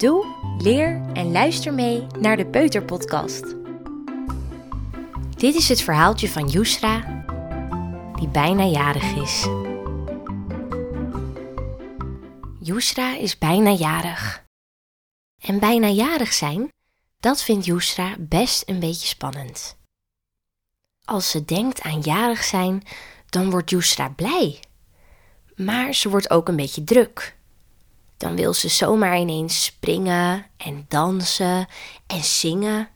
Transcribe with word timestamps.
Doe, 0.00 0.26
leer 0.58 1.02
en 1.12 1.32
luister 1.32 1.74
mee 1.74 2.06
naar 2.18 2.36
de 2.36 2.46
Peuterpodcast. 2.46 3.54
Dit 5.36 5.54
is 5.54 5.68
het 5.68 5.82
verhaaltje 5.82 6.28
van 6.28 6.48
Yusra, 6.48 7.24
die 8.14 8.28
bijna 8.28 8.64
jarig 8.64 9.14
is. 9.16 9.46
Yusra 12.60 13.16
is 13.16 13.38
bijna 13.38 13.70
jarig. 13.70 14.44
En 15.38 15.58
bijna 15.58 15.88
jarig 15.88 16.32
zijn, 16.32 16.72
dat 17.18 17.42
vindt 17.42 17.64
Yusra 17.64 18.14
best 18.18 18.68
een 18.68 18.80
beetje 18.80 19.06
spannend. 19.06 19.78
Als 21.04 21.30
ze 21.30 21.44
denkt 21.44 21.80
aan 21.80 22.00
jarig 22.00 22.44
zijn, 22.44 22.82
dan 23.28 23.50
wordt 23.50 23.70
Yusra 23.70 24.08
blij. 24.08 24.60
Maar 25.56 25.94
ze 25.94 26.08
wordt 26.08 26.30
ook 26.30 26.48
een 26.48 26.56
beetje 26.56 26.84
druk. 26.84 27.38
Dan 28.20 28.36
wil 28.36 28.54
ze 28.54 28.68
zomaar 28.68 29.18
ineens 29.18 29.64
springen 29.64 30.46
en 30.56 30.84
dansen 30.88 31.68
en 32.06 32.24
zingen. 32.24 32.88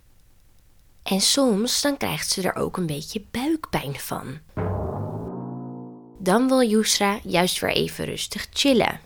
En 1.02 1.20
soms 1.20 1.80
dan 1.80 1.96
krijgt 1.96 2.30
ze 2.30 2.42
er 2.42 2.54
ook 2.54 2.76
een 2.76 2.86
beetje 2.86 3.24
buikpijn 3.30 3.94
van. 4.00 4.38
Dan 6.18 6.48
wil 6.48 6.62
Yusra 6.62 7.18
juist 7.22 7.60
weer 7.60 7.70
even 7.70 8.04
rustig 8.04 8.46
chillen. 8.52 9.00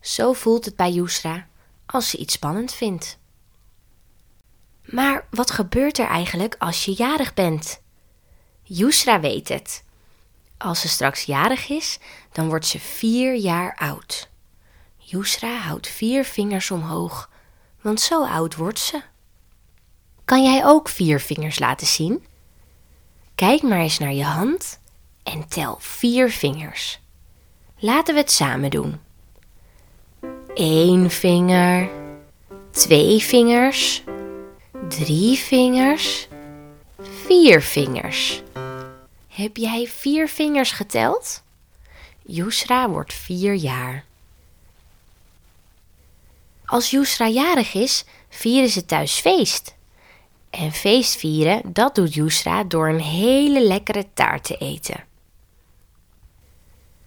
Zo 0.00 0.32
voelt 0.32 0.64
het 0.64 0.76
bij 0.76 0.90
Yusra 0.90 1.46
als 1.86 2.10
ze 2.10 2.16
iets 2.16 2.34
spannend 2.34 2.72
vindt. 2.72 3.18
Maar 4.84 5.26
wat 5.30 5.50
gebeurt 5.50 5.98
er 5.98 6.08
eigenlijk 6.08 6.56
als 6.58 6.84
je 6.84 6.92
jarig 6.92 7.34
bent? 7.34 7.80
Yusra 8.62 9.20
weet 9.20 9.48
het. 9.48 9.84
Als 10.58 10.80
ze 10.80 10.88
straks 10.88 11.22
jarig 11.22 11.68
is, 11.68 11.98
dan 12.32 12.48
wordt 12.48 12.66
ze 12.66 12.78
vier 12.78 13.34
jaar 13.34 13.76
oud. 13.76 14.29
Yusra 15.10 15.56
houdt 15.56 15.86
vier 15.88 16.24
vingers 16.24 16.70
omhoog, 16.70 17.30
want 17.80 18.00
zo 18.00 18.24
oud 18.24 18.56
wordt 18.56 18.78
ze. 18.78 19.02
Kan 20.24 20.42
jij 20.42 20.64
ook 20.64 20.88
vier 20.88 21.20
vingers 21.20 21.58
laten 21.58 21.86
zien? 21.86 22.26
Kijk 23.34 23.62
maar 23.62 23.78
eens 23.78 23.98
naar 23.98 24.12
je 24.12 24.24
hand 24.24 24.80
en 25.22 25.48
tel 25.48 25.76
vier 25.80 26.30
vingers. 26.30 27.00
Laten 27.78 28.14
we 28.14 28.20
het 28.20 28.30
samen 28.30 28.70
doen. 28.70 29.00
Eén 30.54 31.10
vinger, 31.10 31.90
twee 32.70 33.18
vingers, 33.18 34.02
drie 34.88 35.36
vingers, 35.36 36.28
vier 37.00 37.62
vingers. 37.62 38.42
Heb 39.28 39.56
jij 39.56 39.86
vier 39.86 40.28
vingers 40.28 40.72
geteld? 40.72 41.42
Yusra 42.22 42.88
wordt 42.88 43.12
vier 43.12 43.54
jaar. 43.54 44.08
Als 46.70 46.90
Yusra 46.90 47.28
jarig 47.28 47.74
is, 47.74 48.04
vieren 48.28 48.68
ze 48.68 48.84
thuis 48.84 49.20
feest. 49.20 49.74
En 50.50 50.72
feest 50.72 51.16
vieren, 51.16 51.62
dat 51.72 51.94
doet 51.94 52.14
Yusra 52.14 52.64
door 52.64 52.88
een 52.88 53.00
hele 53.00 53.66
lekkere 53.66 54.06
taart 54.14 54.44
te 54.44 54.56
eten. 54.56 55.04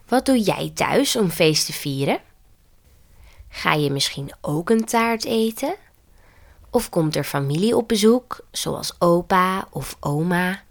Wat 0.08 0.25
doe 0.25 0.39
jij 0.39 0.72
thuis 0.73 1.16
om 1.16 1.30
feest 1.30 1.66
te 1.66 1.73
vieren? 1.73 2.19
Ga 3.50 3.73
je 3.73 3.91
misschien 3.91 4.34
ook 4.41 4.69
een 4.69 4.86
taart 4.86 5.25
eten? 5.25 5.75
Of 6.69 6.89
komt 6.89 7.16
er 7.16 7.23
familie 7.23 7.78
op 7.78 7.88
bezoek, 7.88 8.45
zoals 8.52 8.95
opa 9.00 9.67
of 9.69 9.97
oma? 10.00 10.64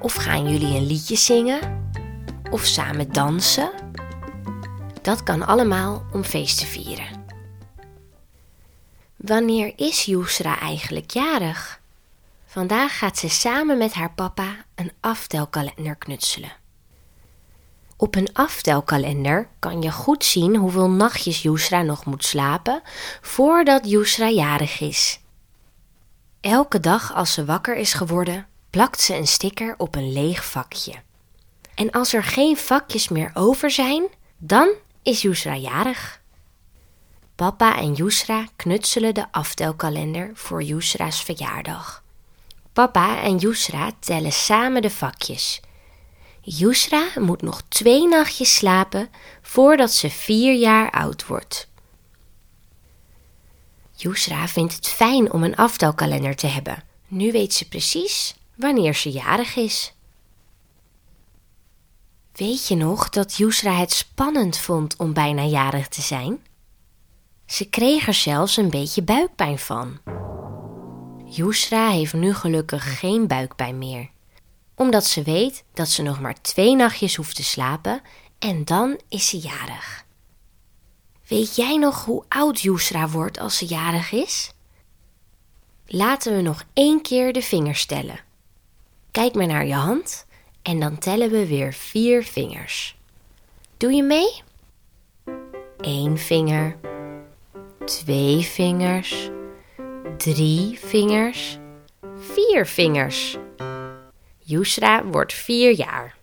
Of 0.00 0.14
gaan 0.14 0.50
jullie 0.50 0.76
een 0.76 0.86
liedje 0.86 1.16
zingen? 1.16 1.90
Of 2.50 2.64
samen 2.64 3.12
dansen? 3.12 3.70
Dat 5.02 5.22
kan 5.22 5.46
allemaal 5.46 6.06
om 6.12 6.24
feest 6.24 6.58
te 6.58 6.66
vieren. 6.66 7.17
Wanneer 9.18 9.72
is 9.76 10.04
Yusra 10.04 10.60
eigenlijk 10.60 11.10
jarig? 11.10 11.80
Vandaag 12.46 12.98
gaat 12.98 13.18
ze 13.18 13.28
samen 13.28 13.78
met 13.78 13.92
haar 13.92 14.12
papa 14.12 14.64
een 14.74 14.92
aftelkalender 15.00 15.96
knutselen. 15.96 16.52
Op 17.96 18.14
een 18.14 18.28
aftelkalender 18.32 19.48
kan 19.58 19.82
je 19.82 19.92
goed 19.92 20.24
zien 20.24 20.56
hoeveel 20.56 20.90
nachtjes 20.90 21.42
Yusra 21.42 21.82
nog 21.82 22.04
moet 22.04 22.24
slapen 22.24 22.82
voordat 23.20 23.90
Yusra 23.90 24.28
jarig 24.28 24.80
is. 24.80 25.20
Elke 26.40 26.80
dag 26.80 27.14
als 27.14 27.32
ze 27.32 27.44
wakker 27.44 27.76
is 27.76 27.92
geworden, 27.92 28.46
plakt 28.70 29.00
ze 29.00 29.16
een 29.16 29.26
sticker 29.26 29.74
op 29.78 29.94
een 29.94 30.12
leeg 30.12 30.44
vakje. 30.44 30.94
En 31.74 31.90
als 31.90 32.12
er 32.12 32.24
geen 32.24 32.56
vakjes 32.56 33.08
meer 33.08 33.30
over 33.34 33.70
zijn, 33.70 34.06
dan 34.36 34.68
is 35.02 35.22
Yusra 35.22 35.54
jarig. 35.56 36.20
Papa 37.38 37.76
en 37.76 37.94
Yusra 37.94 38.46
knutselen 38.56 39.14
de 39.14 39.32
aftelkalender 39.32 40.30
voor 40.34 40.62
Yusra's 40.62 41.22
verjaardag. 41.22 42.02
Papa 42.72 43.22
en 43.22 43.36
Yusra 43.36 43.90
tellen 43.98 44.32
samen 44.32 44.82
de 44.82 44.90
vakjes. 44.90 45.60
Yusra 46.40 47.08
moet 47.14 47.42
nog 47.42 47.62
twee 47.68 48.08
nachtjes 48.08 48.54
slapen 48.54 49.10
voordat 49.42 49.92
ze 49.92 50.10
vier 50.10 50.54
jaar 50.54 50.90
oud 50.90 51.26
wordt. 51.26 51.68
Yusra 53.92 54.48
vindt 54.48 54.74
het 54.74 54.88
fijn 54.88 55.32
om 55.32 55.44
een 55.44 55.56
aftelkalender 55.56 56.36
te 56.36 56.46
hebben. 56.46 56.84
Nu 57.06 57.32
weet 57.32 57.54
ze 57.54 57.68
precies 57.68 58.36
wanneer 58.54 58.94
ze 58.94 59.10
jarig 59.10 59.56
is. 59.56 59.94
Weet 62.32 62.68
je 62.68 62.74
nog 62.74 63.08
dat 63.08 63.36
Yusra 63.36 63.72
het 63.72 63.92
spannend 63.92 64.58
vond 64.58 64.96
om 64.96 65.12
bijna 65.12 65.42
jarig 65.42 65.88
te 65.88 66.00
zijn? 66.00 66.46
Ze 67.48 67.68
kreeg 67.68 68.06
er 68.06 68.14
zelfs 68.14 68.56
een 68.56 68.70
beetje 68.70 69.02
buikpijn 69.02 69.58
van. 69.58 69.98
Yusra 71.24 71.90
heeft 71.90 72.12
nu 72.12 72.34
gelukkig 72.34 72.98
geen 72.98 73.26
buikpijn 73.26 73.78
meer, 73.78 74.10
omdat 74.74 75.04
ze 75.04 75.22
weet 75.22 75.64
dat 75.72 75.88
ze 75.88 76.02
nog 76.02 76.20
maar 76.20 76.40
twee 76.40 76.76
nachtjes 76.76 77.16
hoeft 77.16 77.36
te 77.36 77.44
slapen 77.44 78.00
en 78.38 78.64
dan 78.64 79.00
is 79.08 79.28
ze 79.28 79.38
jarig. 79.38 80.04
Weet 81.28 81.56
jij 81.56 81.76
nog 81.76 82.04
hoe 82.04 82.24
oud 82.28 82.60
Yusra 82.60 83.08
wordt 83.08 83.38
als 83.38 83.56
ze 83.56 83.66
jarig 83.66 84.12
is? 84.12 84.52
Laten 85.86 86.36
we 86.36 86.42
nog 86.42 86.64
één 86.72 87.02
keer 87.02 87.32
de 87.32 87.42
vingers 87.42 87.86
tellen. 87.86 88.20
Kijk 89.10 89.34
maar 89.34 89.46
naar 89.46 89.66
je 89.66 89.74
hand 89.74 90.26
en 90.62 90.80
dan 90.80 90.98
tellen 90.98 91.30
we 91.30 91.46
weer 91.46 91.72
vier 91.72 92.24
vingers. 92.24 92.96
Doe 93.76 93.92
je 93.92 94.02
mee? 94.02 94.42
Eén 95.78 96.18
vinger 96.18 96.78
twee 97.88 98.40
vingers, 98.40 99.30
drie 100.16 100.78
vingers, 100.78 101.58
vier 102.18 102.66
vingers. 102.66 103.36
Yusra 104.38 105.04
wordt 105.04 105.32
vier 105.32 105.74
jaar. 105.74 106.16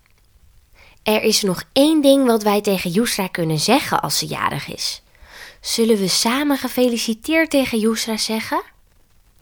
Er 1.03 1.21
is 1.21 1.41
nog 1.41 1.63
één 1.73 2.01
ding 2.01 2.25
wat 2.25 2.43
wij 2.43 2.61
tegen 2.61 2.91
Yusra 2.91 3.27
kunnen 3.27 3.59
zeggen 3.59 4.01
als 4.01 4.17
ze 4.17 4.25
jarig 4.25 4.67
is. 4.67 5.01
Zullen 5.61 5.97
we 5.97 6.07
samen 6.07 6.57
gefeliciteerd 6.57 7.49
tegen 7.49 7.79
Yusra 7.79 8.17
zeggen? 8.17 8.61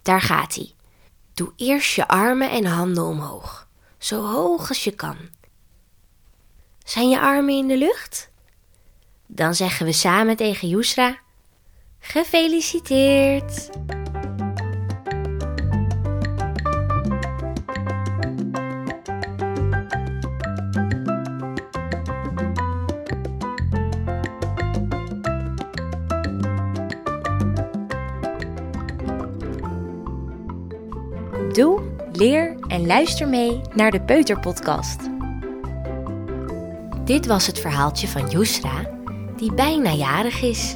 Daar 0.02 0.22
gaat 0.22 0.56
hij. 0.56 0.72
Doe 1.34 1.52
eerst 1.56 1.96
je 1.96 2.08
armen 2.08 2.50
en 2.50 2.66
handen 2.66 3.04
omhoog, 3.04 3.68
zo 3.98 4.26
hoog 4.26 4.70
als 4.70 4.84
je 4.84 4.92
kan. 4.92 5.18
Zijn 6.84 7.10
je 7.10 7.20
armen 7.20 7.58
in 7.58 7.68
de 7.68 7.78
lucht? 7.78 8.30
Dan 9.28 9.56
zeggen 9.56 9.86
we 9.86 9.92
samen 9.94 10.36
tegen 10.36 10.68
Yusra: 10.68 11.23
Gefeliciteerd! 12.06 13.70
Doe, 31.54 31.82
leer 32.12 32.56
en 32.68 32.86
luister 32.86 33.28
mee 33.28 33.62
naar 33.74 33.92
de 33.92 34.02
Peuterpodcast. 34.02 35.00
Dit 37.06 37.26
was 37.26 37.48
het 37.48 37.60
verhaaltje 37.60 38.08
van 38.08 38.30
Yusra, 38.30 38.90
die 39.38 39.54
bijna 39.54 39.92
jarig 39.92 40.42
is. 40.42 40.76